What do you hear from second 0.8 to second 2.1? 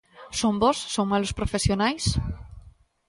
son malos profesionais?